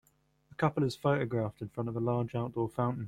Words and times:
A 0.51 0.55
couple 0.55 0.83
is 0.83 0.95
photographed 0.95 1.61
in 1.61 1.69
front 1.69 1.87
of 1.87 1.95
a 1.95 1.99
large 1.99 2.33
outdoor 2.33 2.69
fountain. 2.69 2.99